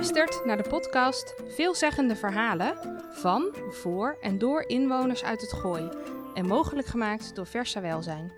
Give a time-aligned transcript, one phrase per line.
[0.00, 2.76] luistert naar de podcast Veelzeggende Verhalen
[3.10, 5.88] van, voor en door inwoners uit het Gooi
[6.34, 8.32] en mogelijk gemaakt door Versa Welzijn.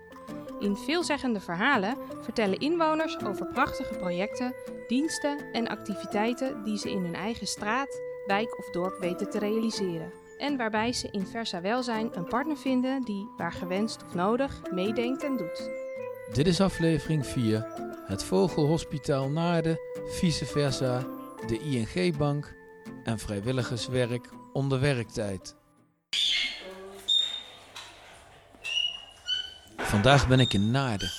[0.59, 4.53] In Veelzeggende Verhalen vertellen inwoners over prachtige projecten,
[4.87, 10.11] diensten en activiteiten die ze in hun eigen straat, wijk of dorp weten te realiseren.
[10.37, 15.23] En waarbij ze in Versa Welzijn een partner vinden die, waar gewenst of nodig, meedenkt
[15.23, 15.69] en doet.
[16.33, 17.67] Dit is aflevering 4.
[18.05, 21.05] Het Vogelhospitaal Naarden, vice versa,
[21.47, 22.53] de ING-bank
[23.03, 25.55] en vrijwilligerswerk onder werktijd.
[29.77, 31.11] Vandaag ben ik in Naarden.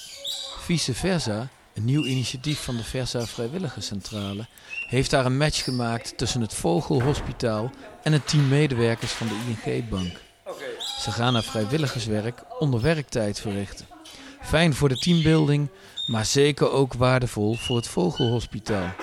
[0.58, 4.46] Vice versa, een nieuw initiatief van de Versa Vrijwilligerscentrale,
[4.88, 7.70] heeft daar een match gemaakt tussen het Vogelhospitaal
[8.02, 10.20] en het team medewerkers van de ING-bank.
[11.00, 13.86] Ze gaan naar vrijwilligerswerk onder werktijd verrichten.
[14.40, 15.70] Fijn voor de teambuilding,
[16.06, 18.94] maar zeker ook waardevol voor het Vogelhospitaal.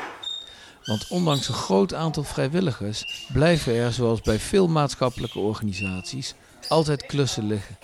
[0.92, 6.34] Want ondanks een groot aantal vrijwilligers blijven er, zoals bij veel maatschappelijke organisaties,
[6.70, 7.78] altijd klussen liggen.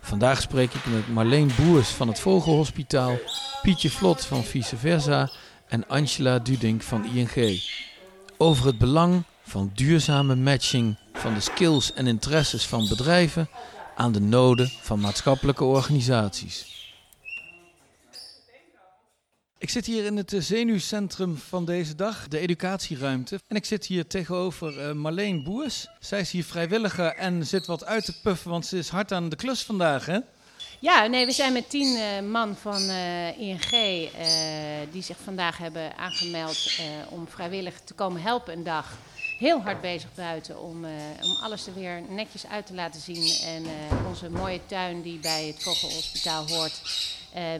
[0.00, 3.18] Vandaag spreek ik met Marleen Boers van het Vogelhospitaal,
[3.62, 5.30] Pietje Vlot van Vice Versa
[5.68, 7.62] en Angela Dudink van ING.
[8.36, 13.48] Over het belang van duurzame matching van de skills en interesses van bedrijven
[13.96, 16.73] aan de noden van maatschappelijke organisaties.
[19.58, 23.40] Ik zit hier in het eh, zenuwcentrum van deze dag, de educatieruimte.
[23.46, 25.88] En ik zit hier tegenover uh, Marleen Boers.
[26.00, 29.28] Zij is hier vrijwilliger en zit wat uit te puffen, want ze is hard aan
[29.28, 30.18] de klus vandaag, hè?
[30.80, 32.80] Ja, nee, we zijn met tien uh, man van
[33.38, 33.70] ING
[34.90, 38.96] die zich vandaag hebben aangemeld om vrijwillig te komen helpen een dag.
[39.38, 40.84] Heel hard bezig buiten om,
[41.22, 43.46] om alles er weer netjes uit te laten zien.
[43.46, 43.64] En
[44.08, 46.80] onze mooie tuin die bij het Vogelhospitaal hoort,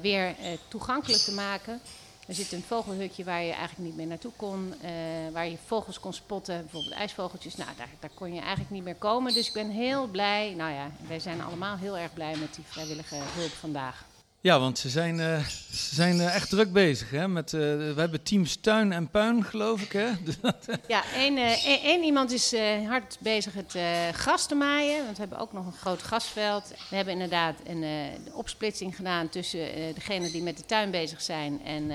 [0.00, 0.34] weer
[0.68, 1.80] toegankelijk te maken.
[2.26, 4.74] Er zit een vogelhutje waar je eigenlijk niet meer naartoe kon.
[4.84, 4.90] Uh,
[5.32, 7.56] waar je vogels kon spotten, bijvoorbeeld ijsvogeltjes.
[7.56, 9.34] Nou, daar, daar, kon je eigenlijk niet meer komen.
[9.34, 10.54] Dus ik ben heel blij.
[10.56, 14.04] Nou ja, wij zijn allemaal heel erg blij met die vrijwillige hulp vandaag.
[14.44, 17.10] Ja, want ze zijn, uh, ze zijn uh, echt druk bezig.
[17.10, 17.28] Hè?
[17.28, 19.92] Met, uh, we hebben teams tuin en puin, geloof ik.
[19.92, 20.06] Hè?
[20.94, 21.38] ja, één,
[21.82, 22.54] één iemand is
[22.86, 23.76] hard bezig het
[24.12, 25.04] gras te maaien.
[25.04, 26.72] Want we hebben ook nog een groot grasveld.
[26.90, 27.84] We hebben inderdaad een
[28.32, 31.60] opsplitsing gedaan tussen degenen die met de tuin bezig zijn.
[31.64, 31.90] En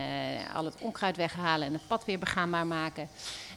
[0.53, 3.09] al het onkruid weghalen en het pad weer begaanbaar maken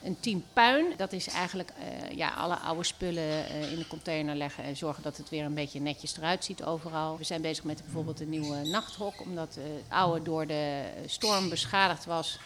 [0.05, 0.93] een team puin.
[0.97, 5.03] Dat is eigenlijk uh, ja, alle oude spullen uh, in de container leggen en zorgen
[5.03, 7.19] dat het weer een beetje netjes eruit ziet overal.
[7.19, 11.49] We zijn bezig met bijvoorbeeld een nieuwe nachthok, omdat uh, het oude door de storm
[11.49, 12.39] beschadigd was.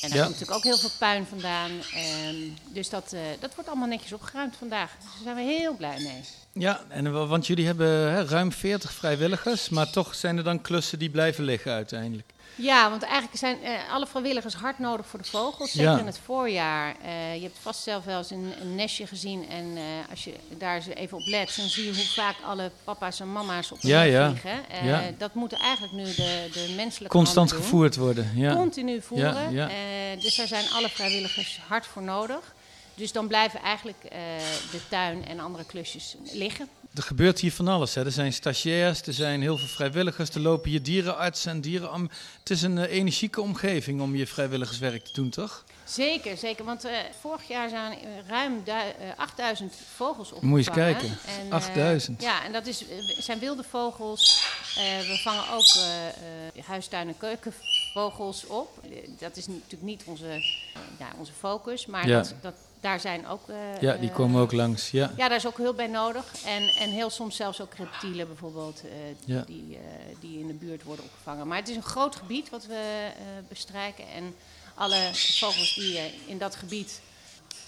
[0.00, 0.24] En daar ja.
[0.24, 1.70] komt natuurlijk ook heel veel puin vandaan.
[1.70, 4.96] Um, dus dat, dat wordt allemaal netjes opgeruimd vandaag.
[4.96, 6.20] Dus daar zijn we heel blij mee.
[6.58, 10.98] Ja, en, want jullie hebben hè, ruim 40 vrijwilligers, maar toch zijn er dan klussen
[10.98, 12.32] die blijven liggen uiteindelijk.
[12.58, 15.70] Ja, want eigenlijk zijn uh, alle vrijwilligers hard nodig voor de vogels.
[15.70, 15.98] Zeker ja.
[15.98, 16.96] in het voorjaar.
[17.04, 19.48] Uh, je hebt vast zelf wel eens een, een nestje gezien.
[19.48, 22.70] En uh, als je daar eens even op let, dan zie je hoe vaak alle
[22.84, 24.28] papa's en mama's op de ja, ja.
[24.28, 24.60] vliegen.
[24.84, 25.02] Ja.
[25.18, 28.32] Dat moet eigenlijk nu de, de menselijke Constant gevoerd worden.
[28.34, 28.54] Ja.
[28.54, 29.52] Continu voeren.
[29.52, 29.68] Ja,
[30.20, 32.54] dus daar zijn alle vrijwilligers hard voor nodig.
[32.98, 34.02] Dus dan blijven eigenlijk
[34.70, 36.68] de tuin en andere klusjes liggen.
[36.94, 37.94] Er gebeurt hier van alles.
[37.94, 38.04] Hè.
[38.04, 42.10] Er zijn stagiairs, er zijn heel veel vrijwilligers, er lopen hier dierenartsen en dieren.
[42.38, 45.64] Het is een uh, energieke omgeving om je vrijwilligerswerk te doen, toch?
[45.84, 46.64] Zeker, zeker.
[46.64, 48.74] Want uh, vorig jaar zijn ruim uh,
[49.16, 50.48] 8000 vogels opgevangen.
[50.48, 52.22] Moet je eens kijken, en, 8000.
[52.22, 52.84] ja, en dat is,
[53.18, 54.46] zijn wilde vogels.
[54.74, 55.76] we vangen ook
[56.64, 58.80] huistuin- en keukenvogels op.
[59.18, 60.26] dat is natuurlijk niet onze,
[60.98, 62.16] ja, onze focus, maar ja.
[62.16, 63.48] dat, dat daar zijn ook.
[63.48, 64.90] Uh, ja, die komen ook langs.
[64.90, 65.12] Ja.
[65.16, 66.24] ja, daar is ook hulp bij nodig.
[66.44, 68.90] En, en heel soms zelfs ook reptielen bijvoorbeeld, uh,
[69.24, 69.42] ja.
[69.46, 69.78] die, uh,
[70.20, 71.46] die in de buurt worden opgevangen.
[71.46, 73.10] Maar het is een groot gebied wat we
[73.48, 74.04] bestrijken.
[74.08, 74.34] En
[74.74, 77.00] alle vogels die in dat gebied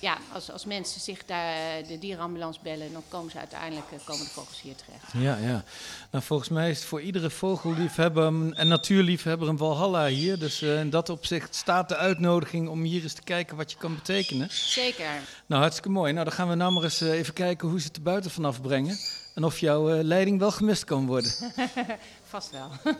[0.00, 4.30] ja, als, als mensen zich daar de dierenambulance bellen, dan komen ze uiteindelijk komen de
[4.30, 5.12] vogels hier terecht.
[5.12, 5.64] Ja, ja.
[6.10, 10.38] Nou, volgens mij is het voor iedere vogelliefhebber en natuurliefhebber een walhalla hier.
[10.38, 13.78] Dus uh, in dat opzicht staat de uitnodiging om hier eens te kijken wat je
[13.78, 14.48] kan betekenen.
[14.50, 15.10] Zeker.
[15.46, 16.12] Nou, hartstikke mooi.
[16.12, 18.60] Nou, dan gaan we nou maar eens even kijken hoe ze het er buiten vanaf
[18.60, 18.98] brengen.
[19.34, 21.32] En of jouw uh, leiding wel gemist kan worden.
[22.30, 22.70] Vast wel.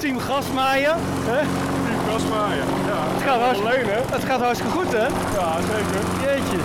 [0.00, 0.96] Team Gasmaaien.
[1.00, 1.81] Hè?
[2.12, 2.18] Ja.
[2.18, 4.14] Het gaat, hartstikke, alleen, hè?
[4.16, 5.06] het gaat hartstikke goed, hè?
[5.38, 6.00] Ja, zeker.
[6.22, 6.58] Jeetje.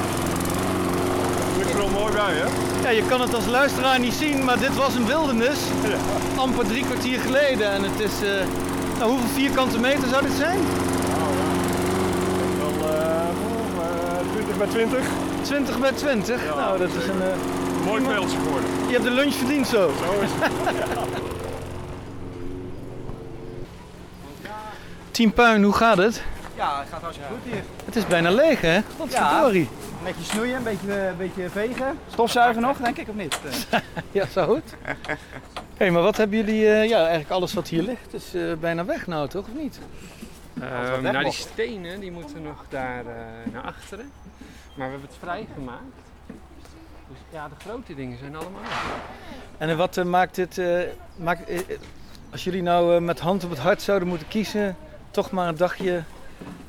[1.57, 2.47] Ligt er al mooi bij, hè?
[2.81, 5.59] Ja, je kan het als luisteraar niet zien, maar dit was een wildernis.
[5.83, 5.97] Ja.
[6.41, 7.71] Amper drie kwartier geleden.
[7.71, 8.29] En het is, uh,
[8.97, 10.59] nou, hoeveel vierkante meter zou dit zijn?
[11.19, 11.49] Nou ja,
[12.59, 12.89] wel
[14.23, 14.99] uh, 20 bij 20.
[15.41, 16.43] 20 bij 20?
[16.43, 17.03] Ja, nou, dat zeker.
[17.03, 17.21] is een...
[17.21, 18.69] Uh, mooi veldje geworden.
[18.87, 19.91] Je hebt de lunch verdiend zo.
[20.03, 21.21] Zo is het.
[25.17, 26.23] Team Puin, hoe gaat het?
[26.55, 27.63] Ja, het gaat hartstikke goed hier.
[27.85, 28.79] Het is bijna leeg, hè?
[28.97, 29.69] Wat verdorie.
[29.69, 31.99] Een beetje snoeien, een beetje, een beetje vegen.
[32.11, 33.39] Stofzuigen nog, denk ik, of niet?
[34.11, 34.75] Ja, zo goed.
[35.77, 36.67] Hé, maar wat hebben jullie...
[36.69, 39.41] eh, ja, eigenlijk alles wat hier ligt is eh, bijna weg nou, toch?
[39.47, 39.79] Of niet?
[40.61, 43.13] Ehm weg nou, die stenen die moeten nog daar eh,
[43.53, 44.11] naar achteren.
[44.75, 45.81] Maar we hebben het vrijgemaakt.
[47.09, 48.61] Dus ja, de grote dingen zijn allemaal.
[49.57, 50.57] En eh, wat eh, maakt dit...
[50.57, 50.79] eh,
[51.15, 51.63] maakt, eh, eh,
[52.31, 54.77] als jullie nou eh, met hand op het hart zouden moeten kiezen...
[55.17, 56.03] toch maar een dagje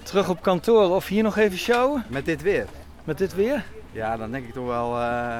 [0.03, 2.67] terug op kantoor of hier nog even sjouwen Met dit weer.
[3.05, 3.65] met dit weer?
[3.93, 5.39] Ja, dan denk ik toch wel eh,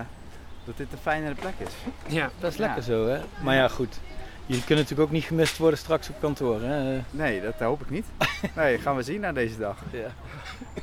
[0.65, 1.73] dat dit een fijnere plek is.
[2.07, 2.65] Ja, Dat is Ja.
[2.67, 3.19] lekker zo, hè?
[3.43, 3.99] Maar ja, goed.
[4.47, 7.01] Jullie kunnen natuurlijk ook niet gemist worden straks op kantoor, hè?
[7.11, 8.05] Nee, dat hoop ik niet.
[8.57, 9.77] Nee, gaan we zien na deze dag.
[9.91, 10.09] Ja.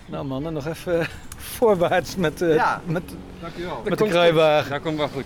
[0.05, 1.07] Nou mannen, nog even
[1.37, 2.81] voorwaarts met, eh, Ja.
[2.85, 3.03] met,
[3.41, 3.81] Dankjewel.
[3.89, 4.71] met de kruiwagen.
[4.71, 5.25] dat komt wel goed.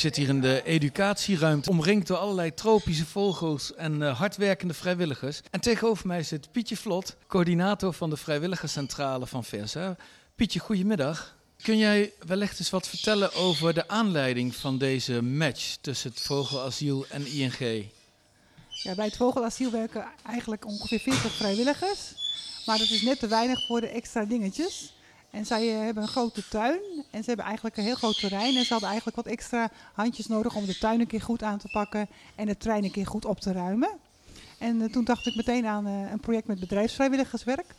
[0.00, 5.40] Zit hier in de educatieruimte, omringd door allerlei tropische vogels en eh, hardwerkende vrijwilligers.
[5.50, 9.96] En tegenover mij zit Pietje Vlot, coördinator van de vrijwilligerscentrale van Versa.
[10.34, 11.36] Pietje, goedemiddag.
[11.62, 17.06] Kun jij wellicht eens wat vertellen over de aanleiding van deze match tussen het vogelasiel
[17.08, 17.88] en ING?
[18.68, 22.14] Ja, bij het vogelasiel werken eigenlijk ongeveer 40 vrijwilligers.
[22.66, 24.92] Maar dat is net te weinig voor de extra dingetjes.
[25.30, 26.80] En zij eh, hebben een grote tuin
[27.10, 28.56] en ze hebben eigenlijk een heel groot terrein.
[28.56, 31.58] En ze hadden eigenlijk wat extra handjes nodig om de tuin een keer goed aan
[31.58, 33.90] te pakken en het terrein een keer goed op te ruimen.
[34.58, 37.74] En eh, toen dacht ik meteen aan eh, een project met bedrijfsvrijwilligerswerk.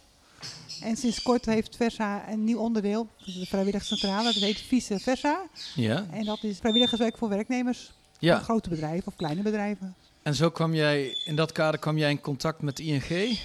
[0.82, 4.34] En sinds kort heeft Versa een nieuw onderdeel, de vrijwilligerscentrale.
[4.34, 5.42] Dat heet Vice Versa.
[5.76, 9.96] Ja, En dat is vrijwilligerswerk voor werknemers van grote bedrijven of kleine bedrijven.
[10.24, 13.40] En zo kwam jij, in dat kader kwam jij in contact met ING.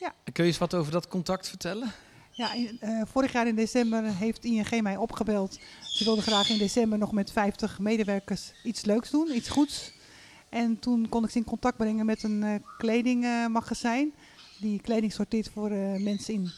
[0.00, 0.14] Ja.
[0.32, 1.92] Kun je eens wat over dat contact vertellen?
[2.38, 5.58] Ja, in- eh, vorig jaar in december heeft ING mij opgebeld.
[5.82, 9.92] Ze wilden graag in december nog met 50 medewerkers iets leuks doen, iets goeds.
[10.48, 14.12] En toen kon ik ze in contact brengen met een eh, kledingmagazijn.
[14.60, 16.50] die kleding sorteert voor eh, mensen in,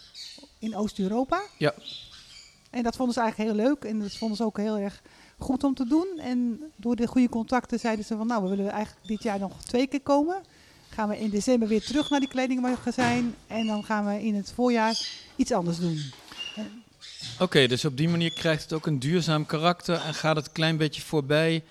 [0.58, 1.42] in Oost-Europa.
[1.58, 1.74] Ja.
[2.70, 3.84] En dat vonden ze eigenlijk heel leuk.
[3.84, 5.02] En dat vonden ze ook heel erg
[5.38, 6.06] goed om te doen.
[6.18, 8.26] En door de goede contacten zeiden ze van...
[8.26, 10.42] nou, we willen eigenlijk dit jaar nog twee keer komen.
[10.90, 13.34] Gaan we in december weer terug naar die kledingmagazijn.
[13.46, 15.06] En dan gaan we in het voorjaar
[15.36, 16.12] iets anders doen.
[17.38, 20.52] Oké, dus op die manier krijgt het ook een duurzaam karakter en gaat het een
[20.52, 21.62] klein beetje voorbij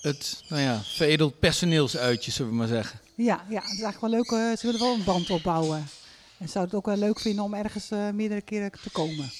[0.00, 2.98] het, nou ja, veredeld personeelsuitje, zullen we maar zeggen.
[3.14, 4.30] Ja, ja, het is eigenlijk wel leuk.
[4.30, 5.88] eh, ze willen wel een band opbouwen.
[6.38, 9.30] En zouden het ook wel leuk vinden om ergens eh, meerdere keren te komen.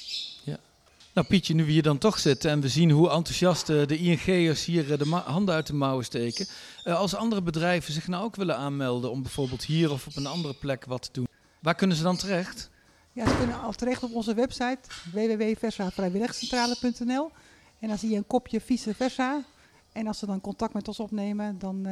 [1.18, 3.96] Nou Pietje, nu we hier dan toch zitten en we zien hoe enthousiast eh, de
[3.96, 6.46] ING'ers hier eh, de handen uit de mouwen steken.
[6.84, 10.26] eh, als andere bedrijven zich nou ook willen aanmelden om bijvoorbeeld hier of op een
[10.26, 11.28] andere plek wat te doen,
[11.60, 12.70] waar kunnen ze dan terecht?
[13.12, 14.78] Ja, ze kunnen al terecht op onze website
[15.12, 17.30] www.versavrijwilligcentrale.nl
[17.78, 19.44] En dan zie je een kopje vice versa.
[19.92, 21.86] En als ze dan contact met ons opnemen, dan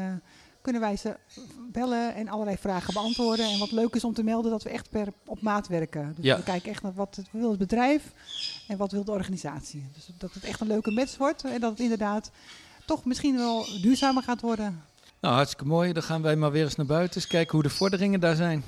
[0.66, 1.16] kunnen wij ze
[1.72, 3.46] bellen en allerlei vragen beantwoorden.
[3.52, 6.12] En wat leuk is om te melden dat we echt per op maat werken.
[6.16, 6.36] Dus Ja.
[6.36, 8.02] we kijken echt naar wat het wil het bedrijf
[8.68, 9.84] en wat wil de organisatie.
[9.94, 12.30] Dus dat het echt een leuke match wordt en dat het inderdaad
[12.84, 14.82] toch misschien wel duurzamer gaat worden.
[15.20, 15.92] Nou, hartstikke mooi.
[15.92, 18.64] Dan gaan wij maar weer eens naar buiten, eens kijken hoe de vorderingen daar zijn.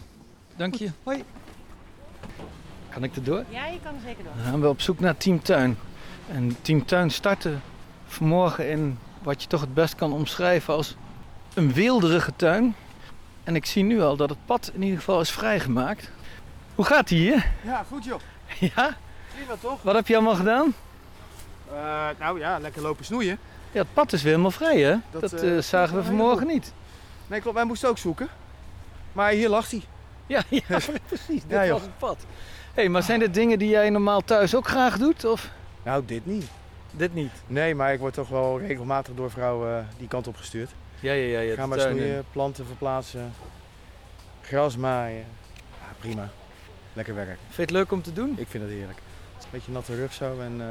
[0.56, 0.90] Dank je.
[1.02, 1.24] Hoi.
[2.90, 3.44] Kan ik erdoor?
[3.50, 4.32] Ja, je kan er zeker door.
[4.36, 5.76] Dan gaan we op zoek naar Team Tuin.
[6.32, 7.54] En Team Tuin startte
[8.06, 10.96] vanmorgen in wat je toch het best kan omschrijven als
[11.54, 12.74] een weelderige tuin.
[13.44, 16.10] En ik zie nu al dat het pad in ieder geval is vrijgemaakt.
[16.74, 17.46] Hoe gaat die hier?
[17.64, 18.20] Ja, goed joh.
[18.60, 18.96] Ja?
[19.34, 19.82] Prima toch?
[19.82, 20.74] Wat heb je allemaal gedaan?
[21.72, 23.38] Eh, nou ja, lekker lopen snoeien.
[23.72, 24.96] Ja, het pad is weer helemaal vrij, hè?
[25.10, 26.72] Dat, Dat, eh, eh, zagen we vanmorgen niet.
[27.26, 27.56] Nee, klopt.
[27.56, 28.28] Wij moesten ook zoeken.
[29.12, 29.82] Maar hier lag hij.
[30.26, 30.60] Ja, ja
[31.08, 31.42] precies.
[31.46, 32.16] Dit Ja, was het pad.
[32.74, 35.24] hey, maar zijn dit dingen die jij normaal thuis ook graag doet?
[35.24, 35.50] Of
[35.82, 36.46] Nou, dit niet.
[36.90, 37.32] dit niet?
[37.46, 40.70] Nee, maar ik word toch wel regelmatig door vrouwen die kant op gestuurd.
[41.00, 41.40] Ja, ja, ja.
[41.40, 43.32] ja Ga de maar snoeien, planten verplaatsen,
[44.42, 45.24] gras maaien.
[45.80, 46.28] Ja, prima.
[46.92, 47.38] Lekker werk.
[47.44, 48.34] Vind je het leuk om te doen?
[48.38, 48.98] Ik vind het heerlijk.
[49.42, 50.66] Een beetje natte rug zo en eh,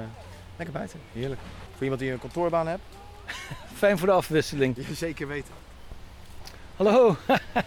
[0.56, 1.00] lekker buiten.
[1.14, 1.42] Heerlijk.
[1.74, 2.82] Voor iemand die een kantoorbaan hebt?
[3.78, 4.76] Fijn voor de afwisseling.
[4.88, 5.54] Je zeker weten.
[6.76, 7.16] Hallo.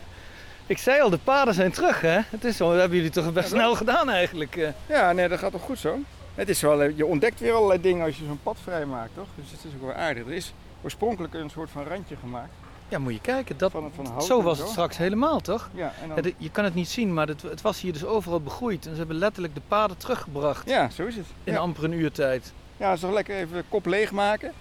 [0.67, 2.19] ik zei al, de paden zijn terug, hè?
[2.31, 4.57] Het is zo, dat hebben jullie toch best snel gedaan eigenlijk.
[4.57, 4.69] eh.
[4.87, 5.99] Ja, nee, dat gaat toch goed zo.
[6.35, 9.29] Het is wel, eh, je ontdekt weer allerlei dingen als je zo'n pad vrijmaakt, toch?
[9.35, 10.27] Dus het is ook wel aardig.
[10.27, 12.53] Er is oorspronkelijk een soort van randje gemaakt.
[12.89, 13.59] Ja, moet je kijken.
[13.59, 15.71] Dat, Van, van hout zo en was het straks helemaal, toch?
[15.75, 18.05] Ja, en dan, Ja, je kan het niet zien, maar het, het was hier dus
[18.05, 18.87] overal begroeid.
[18.87, 21.27] En ze hebben letterlijk de paden teruggebracht ja, zo is het.
[21.45, 22.53] in Ja, amper een uurtijd.
[22.77, 24.53] ja is toch lekker even de kop leegmaken.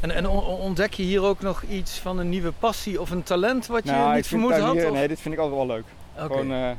[0.00, 3.22] En, en on- ontdek je hier ook nog iets van een nieuwe passie of een
[3.22, 4.76] talent wat je nou, niet vermoed had?
[4.84, 5.84] of- Nee, dit vind ik altijd wel leuk.
[6.16, 6.70] Gewoon, eh,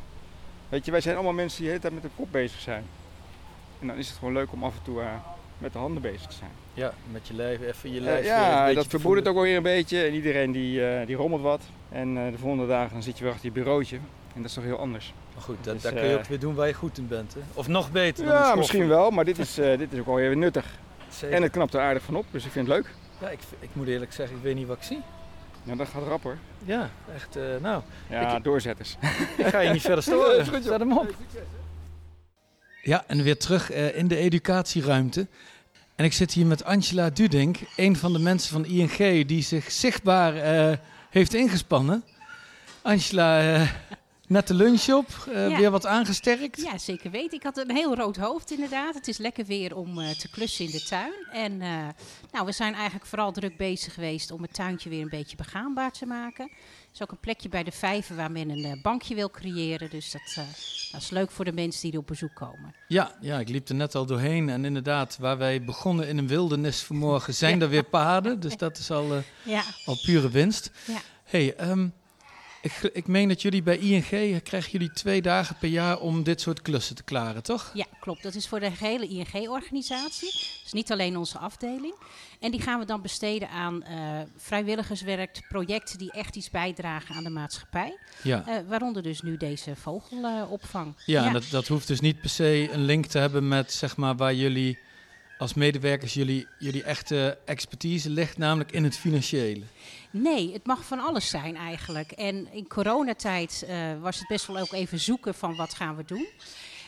[0.70, 2.84] weet je, wij zijn allemaal mensen die de hele tijd met de kop bezig zijn.
[3.80, 5.08] En dan is het gewoon leuk om af en toe eh,
[5.58, 6.52] met de handen bezig te zijn.
[6.74, 8.20] Ja, met je lijf even je Eh, lijf.
[8.20, 10.04] een ja, dat te verbroedert ook alweer een beetje.
[10.04, 11.62] En iedereen die, eh, die rommelt wat.
[11.92, 13.96] En eh, de volgende dagen dan zit je weer achter je bureautje.
[14.36, 15.14] En dat is toch heel anders.
[15.34, 17.34] Maar goed, dat, Dus, daar kun je ook weer doen waar je goed in bent.
[17.34, 17.40] Hè?
[17.54, 19.10] Of nog beter Ja, het misschien wel.
[19.12, 20.66] Maar dit is, eh, dit is ook wel weer nuttig.
[21.10, 21.36] Zeker.
[21.36, 22.26] En het knapt er aardig van op.
[22.32, 22.94] Dus ik vind het leuk.
[23.22, 25.02] Ja, ik, ik moet eerlijk zeggen, ik weet niet wat ik zie.
[25.64, 26.38] Ja, dat gaat rap hoor.
[26.66, 27.36] Ja, echt.
[27.36, 28.96] eh, nou, Ja, Ik- doorzetters.
[29.38, 30.46] ik ga je niet verder storen.
[30.64, 31.14] Zet hem op.
[32.82, 35.28] Ja, en weer terug eh, in de educatieruimte.
[35.96, 39.72] En ik zit hier met Angela Dudink, een van de mensen van ING die zich
[39.72, 40.78] zichtbaar eh,
[41.10, 42.04] heeft ingespannen.
[42.82, 43.70] Angela, eh,
[44.34, 45.58] net de lunch op, eh, Ja.
[45.58, 46.62] weer wat aangesterkt.
[46.62, 47.38] Ja, zeker weten.
[47.38, 48.96] Ik had een heel rood hoofd inderdaad.
[48.96, 51.14] Het is lekker weer om eh, te klussen in de tuin.
[51.32, 51.88] En eh,
[52.32, 55.92] nou, we zijn eigenlijk vooral druk bezig geweest om het tuintje weer een beetje begaanbaar
[55.92, 56.46] te maken.
[56.52, 59.90] Er is ook een plekje bij de vijver waar men een bankje wil creëren.
[59.90, 60.46] Dus dat,
[60.92, 62.76] dat is leuk voor de mensen die er op bezoek komen.
[62.88, 64.50] Ja, ja, ik liep er net al doorheen.
[64.50, 68.40] En inderdaad, waar wij begonnen in een wildernis vanmorgen, zijn er weer paden.
[68.46, 70.72] Dus dat is al, Ja, al pure winst.
[70.86, 71.02] Ja.
[71.24, 71.88] hey, ehm,
[72.64, 76.42] ik, ik meen dat jullie bij ING krijgen jullie twee dagen per jaar om dit
[76.42, 77.72] soort klussen te klaren, toch?
[77.74, 78.24] ja, klopt.
[78.24, 80.32] Dat is voor de gehele ING-organisatie.
[80.64, 81.96] Dus niet alleen onze afdeling.
[82.40, 87.24] En die gaan we dan besteden aan eh, vrijwilligerswerk, projecten die echt iets bijdragen aan
[87.24, 87.98] de maatschappij.
[88.24, 88.48] Ja.
[88.48, 90.96] Eh, waaronder dus nu deze vogelopvang.
[91.06, 93.98] Ja, en dat, dat hoeft dus niet per se een link te hebben met zeg
[93.98, 94.80] maar waar jullie
[95.44, 99.64] als medewerkers jullie, jullie echte expertise ligt, namelijk in het financiële.
[100.12, 102.12] Nee, het mag van alles zijn eigenlijk.
[102.12, 106.04] En in coronatijd eh, was het best wel ook even zoeken van wat gaan we
[106.06, 106.28] doen.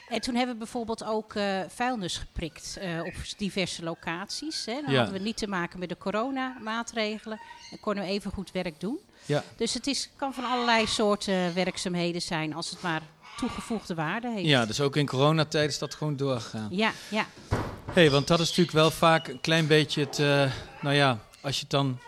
[0.09, 4.65] En toen hebben we bijvoorbeeld ook eh, vuilnis geprikt eh, op diverse locaties.
[4.65, 4.81] Hè.
[4.81, 4.97] Dan Ja.
[4.97, 7.39] hadden we niet te maken met de coronamaatregelen
[7.71, 8.99] en konden we even goed werk doen.
[9.25, 9.43] Ja.
[9.55, 13.01] Dus het is, kan van allerlei soorten werkzaamheden zijn als het maar
[13.37, 14.47] toegevoegde waarde heeft.
[14.47, 16.67] Ja, dus ook in coronatijd is dat gewoon doorgegaan.
[16.71, 17.25] ja, ja.
[17.95, 21.55] Hey, want dat is natuurlijk wel vaak een klein beetje het, eh, nou ja, als
[21.55, 21.99] je het dan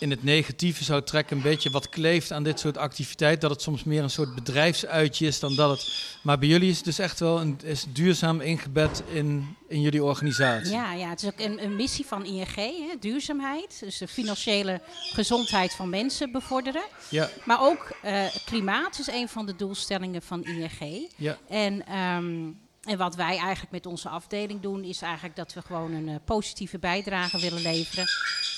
[0.00, 3.62] in het negatieve zou trekken, een beetje wat kleeft aan dit soort activiteit, dat het
[3.62, 6.16] soms meer een soort bedrijfsuitje is dan dat het.
[6.22, 10.04] Maar bij jullie is het dus echt wel een, is duurzaam ingebed in, in jullie
[10.04, 10.72] organisatie.
[10.72, 13.80] Ja, ja, het is ook een, een missie van ING, hè, duurzaamheid.
[13.80, 14.80] Dus de financiële
[15.12, 16.84] gezondheid van mensen bevorderen.
[17.08, 21.08] Ja, Maar ook eh, klimaat is een van de doelstellingen van ING.
[21.16, 22.48] ja, En, ehm,
[22.86, 26.14] en wat wij eigenlijk met onze afdeling doen, is eigenlijk dat we gewoon een eh,
[26.24, 28.06] positieve bijdrage willen leveren.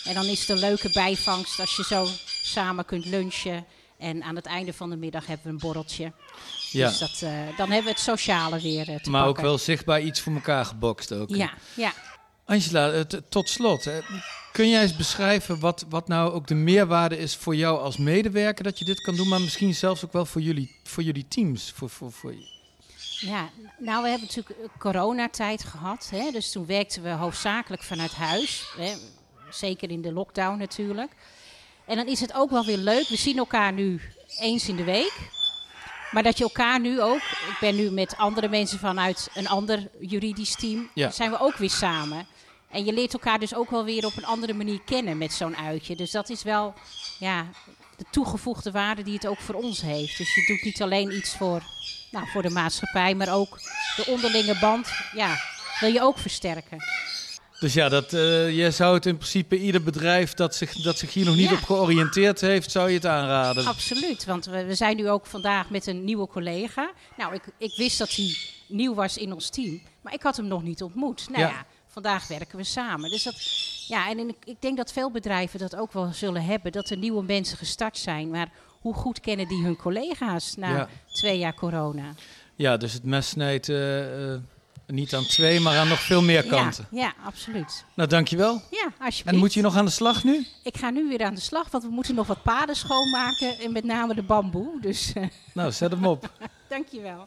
[0.04, 2.06] En dan is het een leuke bijvangst als je zo
[2.42, 3.64] samen kunt lunchen.
[3.98, 6.12] En aan het einde van de middag hebben we een borreltje.
[6.70, 6.88] ja.
[6.88, 9.44] Dus dat, eh, dan hebben we het sociale weer eh, te maar ook pakken.
[9.44, 11.28] wel zichtbaar iets voor elkaar gebokst ook.
[11.28, 11.92] Ja, ja.
[12.44, 14.00] Angela, tot slot, hè,
[14.52, 18.64] kun jij eens beschrijven wat, wat nou ook de meerwaarde is voor jou als medewerker
[18.64, 21.72] dat je dit kan doen, maar misschien zelfs ook wel voor jullie, voor jullie teams?
[21.74, 22.34] Voor, voor, voor...
[23.20, 26.08] Ja, nou we hebben natuurlijk eh, coronatijd gehad.
[26.10, 28.64] Hè, dus toen werkten we hoofdzakelijk vanuit huis.
[28.76, 28.94] Hè,
[29.50, 31.12] zeker in de lockdown natuurlijk.
[31.84, 33.08] En dan is het ook wel weer leuk.
[33.08, 34.00] We zien elkaar nu
[34.38, 35.12] eens in de week.
[36.10, 37.20] Maar dat je elkaar nu ook...
[37.20, 40.90] Ik ben nu met andere mensen vanuit een ander juridisch team.
[40.94, 41.10] Ja.
[41.10, 42.26] Zijn we ook weer samen.
[42.70, 45.56] En je leert elkaar dus ook wel weer op een andere manier kennen met zo'n
[45.56, 45.96] uitje.
[45.96, 46.74] Dus dat is wel
[47.18, 47.46] ja,
[47.98, 50.18] de toegevoegde waarde die het ook voor ons heeft.
[50.18, 51.62] Dus je doet niet alleen iets voor,
[52.10, 53.58] nou, voor de maatschappij, maar ook
[53.96, 55.36] de onderlinge band ja,
[55.80, 56.78] wil je ook versterken.
[57.60, 61.12] Dus ja, dat, eh, je zou het in principe ieder bedrijf dat zich, dat zich
[61.14, 61.54] hier nog niet Ja.
[61.56, 63.66] op georiënteerd heeft, zou je het aanraden.
[63.66, 66.90] Absoluut, want we, we zijn nu ook vandaag met een nieuwe collega.
[67.16, 68.36] Nou, ik, ik wist dat hij
[68.68, 71.28] nieuw was in ons team, maar ik had hem nog niet ontmoet.
[71.30, 71.48] Nou Ja.
[71.48, 73.10] ja, vandaag werken we samen.
[73.10, 73.34] Dus dat,
[73.88, 76.96] ja, en in- ik denk dat veel bedrijven dat ook wel zullen hebben, dat er
[76.96, 78.30] nieuwe mensen gestart zijn.
[78.30, 78.48] Maar
[78.80, 80.88] hoe goed kennen die hun collega's na Ja.
[81.12, 82.12] twee jaar corona?
[82.54, 84.40] Ja, dus het mes snijdt eh, eh,
[84.86, 86.86] niet aan twee, maar aan nog veel meer kanten.
[86.90, 87.84] Ja, ja, absoluut.
[87.94, 88.62] Nou, dankjewel.
[88.70, 89.24] Ja, alsjeblieft.
[89.24, 90.46] En moet je nog aan de slag nu?
[90.62, 93.58] Ik ga nu weer aan de slag, want we moeten nog wat paden schoonmaken.
[93.58, 94.80] En met name de bamboe.
[94.80, 96.30] Dus eh, Nou, zet hem op.
[96.68, 97.26] dankjewel.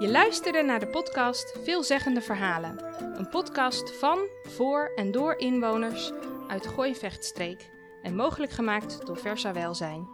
[0.00, 2.84] Je luisterde naar de podcast Veelzeggende Verhalen.
[3.18, 6.12] Een podcast van, voor en door inwoners
[6.48, 7.70] uit Gooi-Vechtstreek
[8.02, 10.08] en mogelijk gemaakt door Versa Welzijn.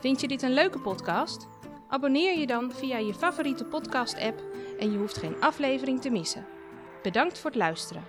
[0.00, 1.48] Vind je dit een leuke podcast?
[1.88, 4.42] Abonneer je dan via je favoriete podcast-app
[4.78, 6.46] en je hoeft geen aflevering te missen.
[7.02, 8.04] Bedankt voor het luisteren.